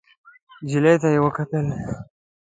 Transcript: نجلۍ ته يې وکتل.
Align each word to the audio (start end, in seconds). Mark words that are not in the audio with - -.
نجلۍ 0.63 0.95
ته 1.01 1.07
يې 1.13 1.19
وکتل. 1.25 1.65